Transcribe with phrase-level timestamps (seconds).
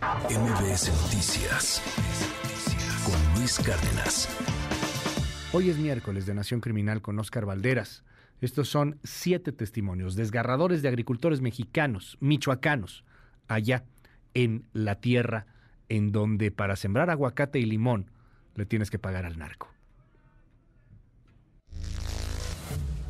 [0.00, 1.82] MBS Noticias
[3.04, 4.28] con Luis Cárdenas.
[5.52, 8.02] Hoy es miércoles de Nación Criminal con Oscar Valderas.
[8.40, 13.04] Estos son siete testimonios desgarradores de agricultores mexicanos, michoacanos,
[13.46, 13.84] allá
[14.32, 15.44] en la tierra
[15.90, 18.10] en donde para sembrar aguacate y limón
[18.54, 19.68] le tienes que pagar al narco.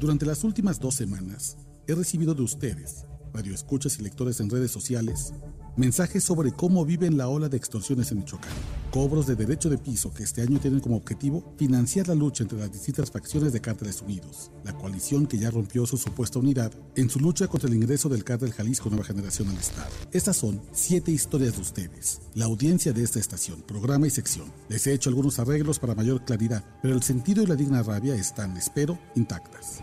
[0.00, 5.32] Durante las últimas dos semanas he recibido de ustedes, radioescuchas y lectores en redes sociales,
[5.76, 8.50] mensajes sobre cómo viven la ola de extorsiones en Michoacán,
[8.90, 12.58] cobros de derecho de piso que este año tienen como objetivo financiar la lucha entre
[12.58, 17.08] las distintas facciones de Cárteles Unidos, la coalición que ya rompió su supuesta unidad en
[17.08, 19.90] su lucha contra el ingreso del cártel Jalisco Nueva Generación al Estado.
[20.12, 24.52] Estas son siete historias de ustedes, la audiencia de esta estación, programa y sección.
[24.68, 28.14] Les he hecho algunos arreglos para mayor claridad, pero el sentido y la digna rabia
[28.14, 29.82] están, espero, intactas.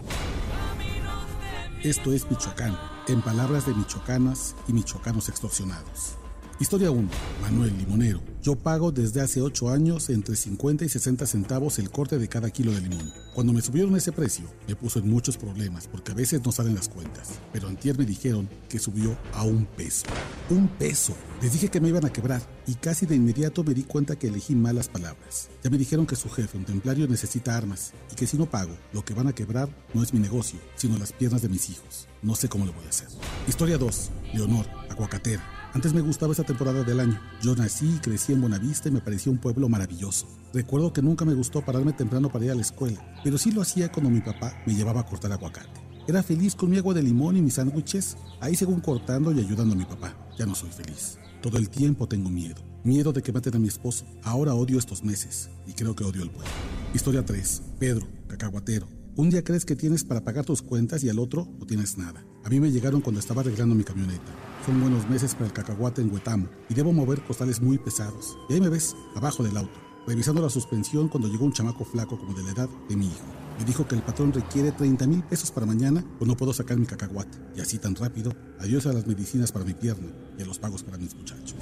[1.84, 2.76] Esto es Michoacán,
[3.08, 6.16] en palabras de michoacanas y michoacanos extorsionados.
[6.60, 7.08] Historia 1.
[7.42, 8.20] Manuel Limonero.
[8.42, 12.50] Yo pago desde hace 8 años entre 50 y 60 centavos el corte de cada
[12.50, 13.14] kilo de limón.
[13.36, 16.76] Cuando me subieron ese precio, me puso en muchos problemas porque a veces no salen
[16.76, 17.40] las cuentas.
[17.54, 20.08] Pero antier me dijeron que subió a un peso.
[20.50, 21.14] ¡Un peso!
[21.42, 24.30] Les dije que me iban a quebrar y casi de inmediato me di cuenta que
[24.30, 25.50] elegí malas palabras.
[25.62, 28.74] Ya me dijeron que su jefe, un templario, necesita armas y que si no pago,
[28.94, 32.08] lo que van a quebrar no es mi negocio, sino las piernas de mis hijos.
[32.22, 33.10] No sé cómo lo voy a hacer.
[33.46, 34.10] Historia 2.
[34.36, 35.44] Leonor, aguacatera.
[35.74, 37.20] Antes me gustaba esa temporada del año.
[37.42, 40.30] Yo nací y crecí en Bonavista y me parecía un pueblo maravilloso.
[40.54, 43.64] Recuerdo que nunca me gustó pararme temprano para ir a la escuela, pero sí lo
[43.64, 45.87] hacía cuando mi papá me llevaba a cortar aguacate.
[46.08, 49.74] Era feliz con mi agua de limón y mis sándwiches, ahí según cortando y ayudando
[49.74, 50.16] a mi papá.
[50.38, 51.20] Ya no soy feliz.
[51.42, 52.64] Todo el tiempo tengo miedo.
[52.86, 54.06] Miedo de que maten a mi esposo.
[54.24, 56.50] Ahora odio estos meses y creo que odio el pueblo.
[56.94, 57.62] Historia 3.
[57.78, 58.88] Pedro, cacahuatero.
[59.18, 62.26] Un día crees que tienes para pagar tus cuentas y al otro no tienes nada.
[62.46, 64.32] A mí me llegaron cuando estaba arreglando mi camioneta.
[64.66, 68.38] Son buenos meses para el cacahuate en Huetamo y debo mover costales muy pesados.
[68.48, 69.78] Y ahí me ves, abajo del auto,
[70.08, 73.26] revisando la suspensión cuando llegó un chamaco flaco como de la edad de mi hijo.
[73.60, 76.78] Me dijo que el patrón requiere 30 mil pesos para mañana o no puedo sacar
[76.78, 77.38] mi cacahuate.
[77.56, 80.08] Y así tan rápido, adiós a las medicinas para mi pierna
[80.40, 81.56] y a los pagos para mis muchachos.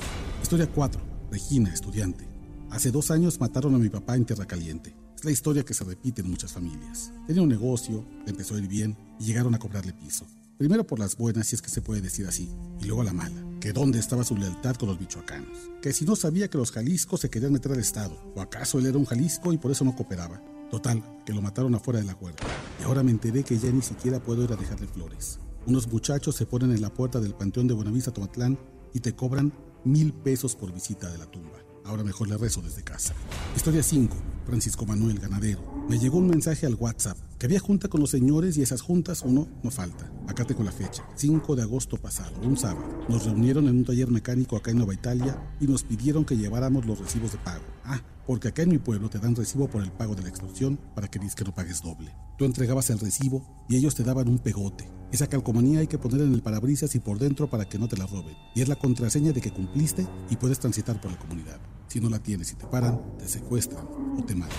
[0.44, 1.02] Historia 4.
[1.32, 2.28] Regina, estudiante.
[2.70, 4.96] Hace dos años mataron a mi papá en Tierra Caliente.
[5.16, 7.12] Es la historia que se repite en muchas familias.
[7.26, 10.28] Tenía un negocio, le empezó a ir bien y llegaron a cobrarle piso.
[10.58, 13.44] Primero por las buenas, si es que se puede decir así, y luego la mala,
[13.66, 17.22] que dónde estaba su lealtad con los michoacanos, que si no sabía que los jaliscos
[17.22, 19.96] se querían meter al Estado, o acaso él era un jalisco y por eso no
[19.96, 20.40] cooperaba.
[20.70, 22.46] Total, que lo mataron afuera de la huerta.
[22.80, 25.40] Y ahora me enteré que ya ni siquiera puedo ir a dejarle flores.
[25.66, 28.60] Unos muchachos se ponen en la puerta del Panteón de Buenavista Tomatlán
[28.94, 29.52] y te cobran
[29.84, 31.65] mil pesos por visita de la tumba.
[31.86, 33.14] Ahora mejor le rezo desde casa.
[33.56, 34.16] Historia 5.
[34.46, 35.62] Francisco Manuel Ganadero.
[35.88, 39.22] Me llegó un mensaje al WhatsApp que había junta con los señores y esas juntas
[39.24, 40.12] uno no falta.
[40.28, 41.04] Acá tengo la fecha.
[41.16, 43.06] 5 de agosto pasado, un sábado.
[43.08, 46.86] Nos reunieron en un taller mecánico acá en Nueva Italia y nos pidieron que lleváramos
[46.88, 47.64] los recibos de pago.
[47.84, 50.80] Ah, porque acá en mi pueblo te dan recibo por el pago de la extorsión
[50.96, 52.14] para que digas que no pagues doble.
[52.38, 54.90] Tú entregabas el recibo y ellos te daban un pegote.
[55.12, 57.98] Esa calcomanía hay que poner en el parabrisas y por dentro para que no te
[57.98, 58.36] la roben.
[58.56, 61.60] Y es la contraseña de que cumpliste y puedes transitar por la comunidad.
[61.88, 63.88] Si no la tienes y te paran, te secuestran
[64.18, 64.58] o te matan.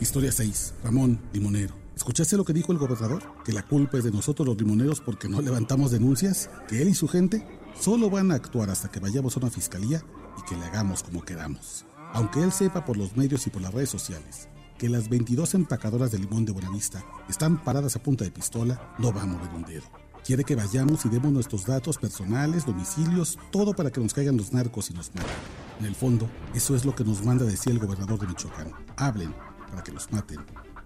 [0.00, 0.74] Historia 6.
[0.84, 1.74] Ramón, limonero.
[1.96, 3.24] ¿Escuchaste lo que dijo el gobernador?
[3.44, 6.94] Que la culpa es de nosotros los limoneros porque no levantamos denuncias, que él y
[6.94, 7.44] su gente
[7.80, 10.04] solo van a actuar hasta que vayamos a una fiscalía
[10.38, 11.87] y que le hagamos como queramos.
[12.12, 14.48] Aunque él sepa por los medios y por las redes sociales
[14.78, 19.12] que las 22 empacadoras de limón de Buenavista están paradas a punta de pistola, no
[19.12, 19.84] va a mover un dedo.
[20.24, 24.52] Quiere que vayamos y demos nuestros datos personales, domicilios, todo para que nos caigan los
[24.52, 25.32] narcos y nos maten.
[25.80, 28.72] En el fondo, eso es lo que nos manda decir el gobernador de Michoacán.
[28.96, 29.34] Hablen
[29.68, 30.38] para que los maten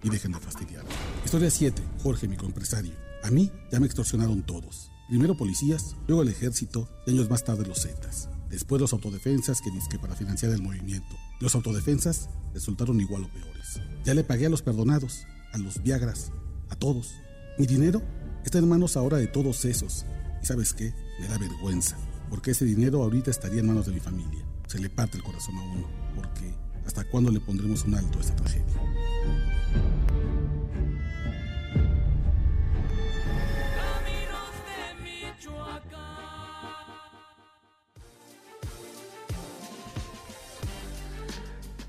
[0.03, 0.85] y dejen de fastidiar.
[1.25, 1.83] Historia 7.
[2.03, 2.95] Jorge, mi compresario.
[3.25, 4.92] A mí ya me extorsionaron todos.
[5.09, 8.29] Primero policías, luego el ejército y años más tarde los Zetas.
[8.49, 11.17] Después los autodefensas que que para financiar el movimiento.
[11.41, 13.81] Los autodefensas resultaron igual o peores.
[14.05, 16.33] Ya le pagué a los perdonados, a los Viagras,
[16.69, 17.15] a todos.
[17.59, 18.03] Mi dinero
[18.45, 20.05] está en manos ahora de todos esos.
[20.43, 21.97] Y sabes qué, me da vergüenza,
[22.31, 24.45] porque ese dinero ahorita estaría en manos de mi familia.
[24.67, 26.55] Se le parte el corazón a uno, porque
[26.87, 28.83] ¿hasta cuándo le pondremos un alto a esta tragedia?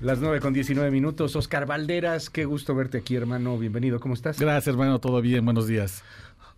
[0.04, 1.34] Las 9 con 19 minutos.
[1.34, 3.58] Oscar Valderas, qué gusto verte aquí, hermano.
[3.58, 4.38] Bienvenido, ¿cómo estás?
[4.38, 5.00] Gracias, hermano.
[5.00, 6.04] Todo bien, buenos días.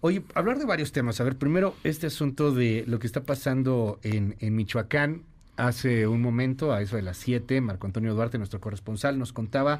[0.00, 1.20] Oye, hablar de varios temas.
[1.20, 5.22] A ver, primero, este asunto de lo que está pasando en, en Michoacán.
[5.56, 9.78] Hace un momento, a eso de las 7, Marco Antonio Duarte, nuestro corresponsal, nos contaba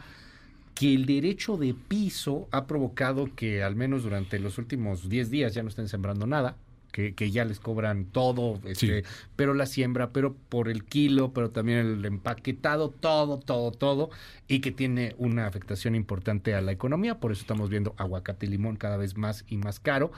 [0.77, 5.55] que el derecho de piso ha provocado que al menos durante los últimos 10 días
[5.55, 6.55] ya no estén sembrando nada,
[6.97, 9.05] que, que ya les cobran todo, este,
[9.37, 14.09] pero la siembra, pero por el kilo, pero también el empaquetado, todo, todo, todo,
[14.49, 18.49] y que tiene una afectación importante a la economía, por eso estamos viendo aguacate y
[18.49, 20.11] limón cada vez más y más caro,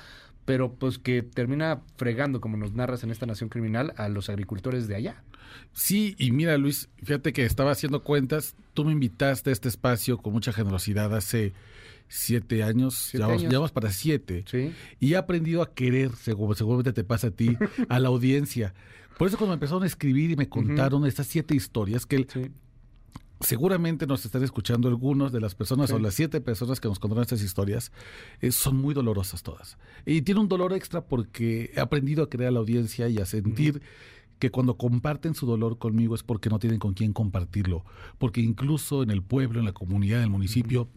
[0.45, 4.87] pero pues que termina fregando, como nos narras en esta nación criminal, a los agricultores
[4.87, 5.25] de allá.
[5.73, 10.19] Sí, y mira Luis, fíjate que estaba haciendo cuentas, tú me invitaste a este espacio
[10.19, 11.55] con mucha generosidad hace
[12.09, 14.45] siete años, llevamos, para siete,
[14.99, 17.57] y he aprendido a querer, seguramente te pasa a ti,
[17.89, 18.75] a la audiencia.
[19.19, 22.51] Por eso cuando me empezaron a escribir y me contaron estas siete historias, que
[23.41, 27.23] seguramente nos están escuchando algunos de las personas o las siete personas que nos contaron
[27.23, 27.93] estas historias,
[28.41, 29.77] eh, son muy dolorosas todas.
[30.07, 33.27] Y tiene un dolor extra porque he aprendido a querer a la audiencia y a
[33.27, 33.83] sentir...
[34.39, 37.85] que cuando comparten su dolor conmigo es porque no tienen con quién compartirlo,
[38.19, 40.89] porque incluso en el pueblo, en la comunidad, en el municipio,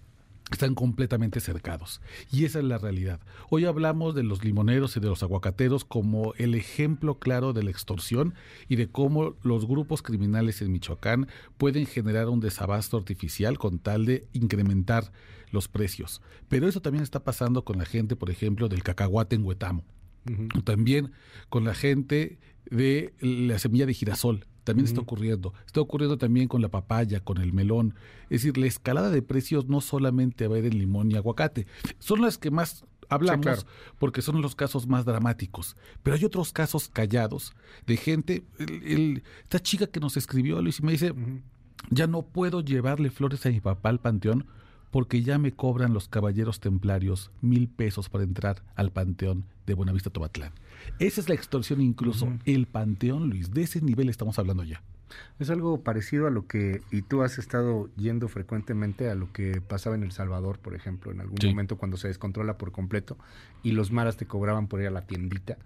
[0.55, 2.01] están completamente cercados.
[2.31, 3.19] Y esa es la realidad.
[3.49, 7.71] Hoy hablamos de los limoneros y de los aguacateros como el ejemplo claro de la
[7.71, 8.33] extorsión
[8.67, 11.27] y de cómo los grupos criminales en Michoacán
[11.57, 15.11] pueden generar un desabasto artificial con tal de incrementar
[15.51, 16.21] los precios.
[16.47, 19.83] Pero eso también está pasando con la gente, por ejemplo, del cacahuate en Huetamo.
[20.63, 21.11] También
[21.49, 22.37] con la gente
[22.69, 25.53] de la semilla de girasol también está ocurriendo.
[25.65, 27.95] Está ocurriendo también con la papaya, con el melón.
[28.29, 31.67] Es decir, la escalada de precios no solamente va a ir en limón y aguacate.
[31.99, 33.65] Son las que más hablamos
[33.99, 35.75] porque son los casos más dramáticos.
[36.03, 37.53] Pero hay otros casos callados
[37.85, 38.43] de gente.
[38.57, 41.13] esta chica que nos escribió, Luis, y me dice,
[41.89, 44.47] ya no puedo llevarle flores a mi papá al panteón
[44.91, 50.09] porque ya me cobran los caballeros templarios mil pesos para entrar al panteón de Buenavista
[50.09, 50.51] Tobatlán.
[50.99, 52.31] Esa es la extorsión incluso.
[52.45, 54.83] El panteón, Luis, de ese nivel estamos hablando ya.
[55.39, 59.59] Es algo parecido a lo que, y tú has estado yendo frecuentemente a lo que
[59.61, 63.17] pasaba en El Salvador, por ejemplo, en algún momento cuando se descontrola por completo
[63.61, 65.57] y los maras te cobraban por ir a la tiendita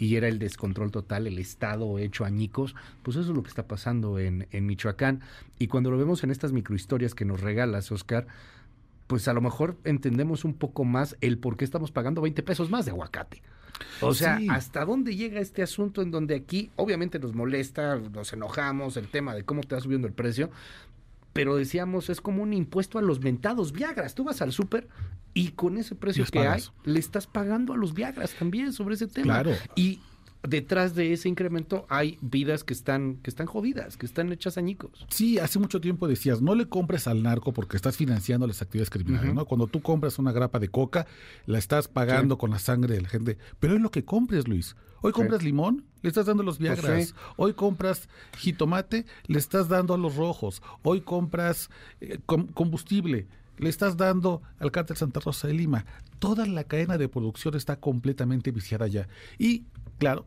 [0.00, 3.68] y era el descontrol total, el Estado hecho añicos, pues eso es lo que está
[3.68, 5.20] pasando en, en Michoacán.
[5.58, 8.26] Y cuando lo vemos en estas microhistorias que nos regalas, Oscar,
[9.10, 12.70] pues a lo mejor entendemos un poco más el por qué estamos pagando 20 pesos
[12.70, 13.42] más de aguacate.
[14.02, 18.96] O sea, ¿hasta dónde llega este asunto en donde aquí obviamente nos molesta, nos enojamos,
[18.96, 20.52] el tema de cómo te va subiendo el precio?
[21.32, 24.14] Pero decíamos, es como un impuesto a los mentados Viagras.
[24.14, 24.86] Tú vas al súper
[25.34, 29.08] y con ese precio que hay, le estás pagando a los Viagras también sobre ese
[29.08, 29.42] tema.
[29.42, 29.58] Claro.
[29.74, 29.98] Y
[30.42, 35.06] detrás de ese incremento hay vidas que están, que están jodidas, que están hechas añicos.
[35.10, 38.90] Sí, hace mucho tiempo decías, no le compres al narco porque estás financiando las actividades
[38.90, 39.44] criminales, ¿no?
[39.44, 41.06] Cuando tú compras una grapa de coca,
[41.46, 43.38] la estás pagando con la sangre de la gente.
[43.58, 44.76] Pero es lo que compres, Luis.
[45.02, 47.14] Hoy compras limón, le estás dando los pues viagras.
[47.36, 50.62] Hoy compras jitomate, le estás dando a los rojos.
[50.82, 51.70] Hoy compras
[52.00, 53.26] eh, combustible,
[53.60, 55.84] le estás dando al cártel Santa Rosa de Lima.
[56.18, 59.08] Toda la cadena de producción está completamente viciada ya.
[59.38, 59.64] Y
[60.00, 60.26] Claro.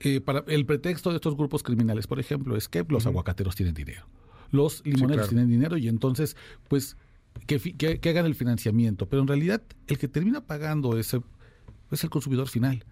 [0.00, 3.74] Eh, para el pretexto de estos grupos criminales, por ejemplo, es que los aguacateros tienen
[3.74, 4.06] dinero.
[4.52, 6.36] Los limoneros tienen dinero y entonces,
[6.68, 6.96] pues,
[7.46, 9.06] que, hagan el financiamiento.
[9.08, 11.20] Pero en realidad, el que termina pagando ese
[11.90, 12.84] es el consumidor final.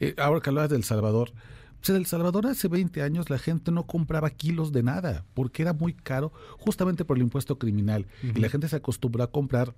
[0.00, 1.32] Eh, ahora que hablabas del Salvador,
[1.80, 5.62] pues en El Salvador hace 20 años la gente no compraba kilos de nada porque
[5.62, 8.06] era muy caro justamente por el impuesto criminal.
[8.22, 9.74] Y la gente se acostumbró a comprar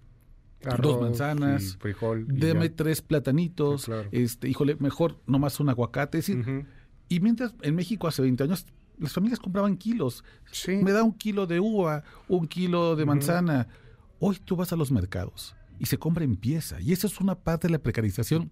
[0.81, 6.21] dos manzanas, frijol, deme tres platanitos, este, híjole, mejor nomás un aguacate.
[7.09, 8.67] Y mientras en México hace 20 años
[8.99, 10.25] las familias compraban kilos.
[10.69, 13.69] Me da un kilo de uva, un kilo de manzana.
[14.19, 16.81] Hoy tú vas a los mercados y se compra en pieza.
[16.81, 18.51] Y eso es una parte de la precarización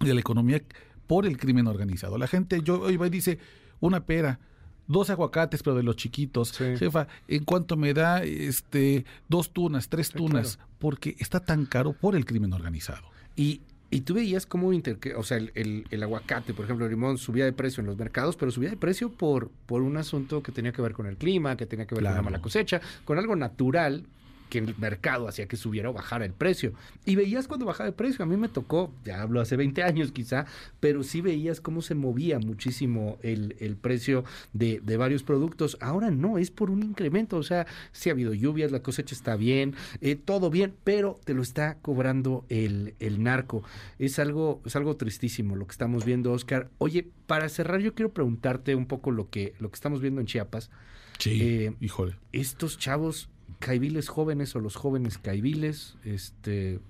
[0.00, 0.62] de la economía
[1.08, 2.16] por el crimen organizado.
[2.18, 3.40] La gente, yo hoy va y dice,
[3.80, 4.38] una pera,
[4.86, 6.56] dos aguacates, pero de los chiquitos.
[6.56, 10.60] Jefa, ¿en cuánto me da este dos tunas, tres tunas?
[10.78, 13.08] Porque está tan caro por el crimen organizado.
[13.34, 17.46] Y y tú veías cómo, o sea, el, el, aguacate, por ejemplo, el limón subía
[17.46, 20.72] de precio en los mercados, pero subía de precio por, por un asunto que tenía
[20.72, 23.34] que ver con el clima, que tenía que ver con la mala cosecha, con algo
[23.34, 24.04] natural
[24.48, 26.72] que el mercado hacía que subiera o bajara el precio.
[27.04, 28.24] Y veías cuando bajaba el precio.
[28.24, 30.46] A mí me tocó, ya hablo hace 20 años quizá,
[30.80, 35.76] pero sí veías cómo se movía muchísimo el, el precio de, de, varios productos.
[35.80, 37.36] Ahora no, es por un incremento.
[37.36, 41.34] O sea, si ha habido lluvias, la cosecha está bien, eh, todo bien, pero te
[41.34, 43.62] lo está cobrando el, el narco.
[43.98, 46.70] Es algo, es algo tristísimo lo que estamos viendo, Oscar.
[46.78, 50.26] Oye, para cerrar, yo quiero preguntarte un poco lo que, lo que estamos viendo en
[50.26, 50.70] Chiapas.
[51.18, 52.16] Sí, eh, híjole.
[52.32, 56.80] Estos chavos caiviles jóvenes o los jóvenes caiviles, este,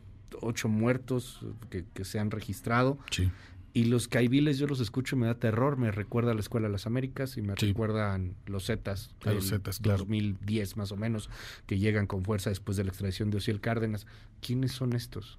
[0.40, 2.98] ocho muertos que, se han registrado.
[3.74, 6.72] Y los caiviles yo los escucho me da terror, me recuerda a la Escuela de
[6.72, 9.98] las Américas y me recuerdan los Zetas, los Zetas, claro.
[9.98, 11.30] 2010 más o menos,
[11.66, 14.06] que llegan con fuerza después de la extradición de Ociel Cárdenas.
[14.40, 15.38] ¿Quiénes son estos?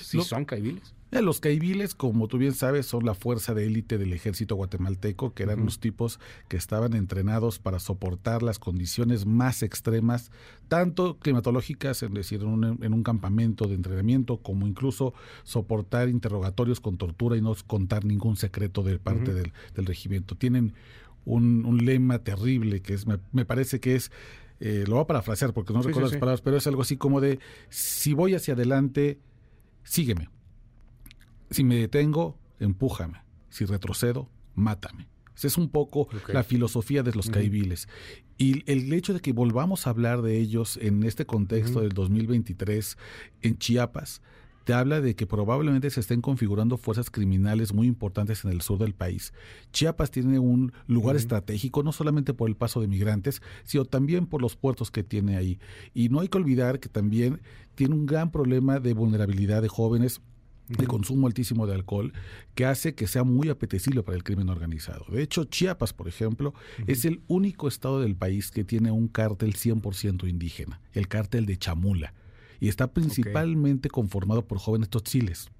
[0.00, 0.94] ¿Si son caiviles?
[1.10, 5.32] Eh, los caibiles, como tú bien sabes, son la fuerza de élite del ejército guatemalteco,
[5.32, 10.30] que eran los tipos que estaban entrenados para soportar las condiciones más extremas,
[10.68, 16.78] tanto climatológicas, es decir, en un, en un campamento de entrenamiento, como incluso soportar interrogatorios
[16.78, 20.34] con tortura y no contar ningún secreto de parte del, regimiento.
[20.34, 20.74] Tienen
[21.24, 24.12] un, lema terrible que es, me, parece que es,
[24.60, 27.22] eh, lo voy a parafrasear porque no recuerdo las palabras, pero es algo así como
[27.22, 27.38] de,
[27.70, 29.18] si voy hacia adelante,
[29.84, 30.28] sígueme
[31.50, 33.22] si me detengo, empújame.
[33.48, 35.08] Si retrocedo, mátame.
[35.36, 37.88] Esa es un poco la filosofía de los caibiles.
[38.38, 42.98] Y el hecho de que volvamos a hablar de ellos en este contexto del 2023
[43.42, 44.20] en Chiapas,
[44.64, 48.78] te habla de que probablemente se estén configurando fuerzas criminales muy importantes en el sur
[48.78, 49.32] del país.
[49.72, 54.42] Chiapas tiene un lugar estratégico no solamente por el paso de migrantes, sino también por
[54.42, 55.58] los puertos que tiene ahí.
[55.94, 57.40] Y no hay que olvidar que también
[57.76, 60.20] tiene un gran problema de vulnerabilidad de jóvenes
[60.68, 62.12] de consumo altísimo de alcohol
[62.54, 65.04] que hace que sea muy apetecible para el crimen organizado.
[65.10, 66.54] De hecho, Chiapas, por ejemplo,
[66.86, 71.56] es el único estado del país que tiene un cártel 100% indígena, el cártel de
[71.56, 72.14] Chamula,
[72.60, 75.50] y está principalmente conformado por jóvenes totziles.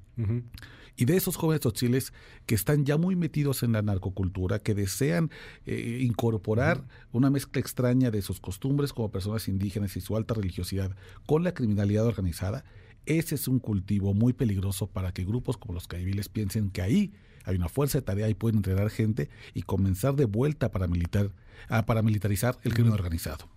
[0.97, 2.13] Y de esos jóvenes totziles
[2.45, 5.31] que están ya muy metidos en la narcocultura, que desean
[5.65, 10.97] eh, incorporar una mezcla extraña de sus costumbres como personas indígenas y su alta religiosidad
[11.25, 12.65] con la criminalidad organizada,
[13.07, 17.13] ese es un cultivo muy peligroso para que grupos como los caibiles piensen que ahí
[17.45, 21.31] hay una fuerza de tarea y pueden entrenar gente y comenzar de vuelta para militar,
[21.69, 23.49] a paramilitarizar el crimen organizado.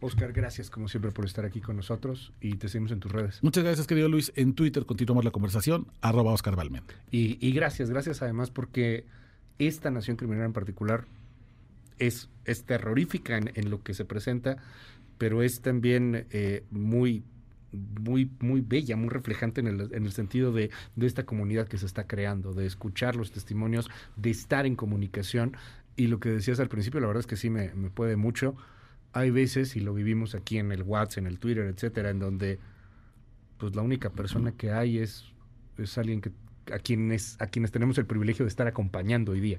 [0.00, 3.38] Oscar, gracias como siempre por estar aquí con nosotros y te seguimos en tus redes.
[3.42, 4.32] Muchas gracias, querido Luis.
[4.36, 6.84] En Twitter continuamos la conversación, arroba Oscar Balmen.
[7.10, 9.06] Y, gracias, gracias además porque
[9.58, 11.06] esta nación criminal en particular
[11.98, 14.58] es, es terrorífica en, lo que se presenta,
[15.16, 17.24] pero es también eh, muy
[17.72, 21.78] muy, muy bella, muy reflejante en el, en el sentido de, de, esta comunidad que
[21.78, 25.56] se está creando, de escuchar los testimonios, de estar en comunicación.
[25.96, 28.56] Y lo que decías al principio, la verdad es que sí me, me puede mucho.
[29.12, 32.58] Hay veces, y lo vivimos aquí en el WhatsApp, en el Twitter, etcétera, en donde
[33.58, 35.24] pues la única persona que hay es,
[35.76, 36.30] es alguien que
[36.72, 39.58] a quienes, a quienes tenemos el privilegio de estar acompañando hoy día.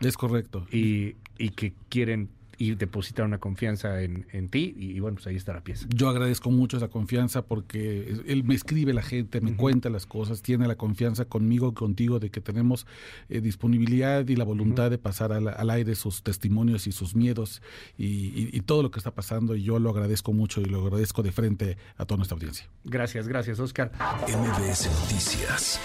[0.00, 0.66] Es correcto.
[0.70, 5.52] Y, y que quieren y depositar una confianza en, ti y, bueno, pues ahí está
[5.52, 5.86] la pieza.
[5.88, 10.42] Yo agradezco mucho esa confianza porque él me escribe la gente, me cuenta las cosas,
[10.42, 12.86] tiene la confianza conmigo, contigo, de que tenemos
[13.28, 17.62] eh, disponibilidad y la voluntad de pasar al, aire sus testimonios y sus miedos
[17.96, 21.32] y, todo lo que está pasando y yo lo agradezco mucho y lo agradezco de
[21.32, 22.66] frente a toda nuestra audiencia.
[22.84, 23.92] Gracias, gracias Oscar.
[24.26, 25.80] MBS Noticias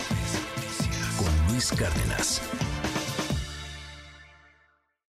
[1.18, 2.42] con Luis Cárdenas.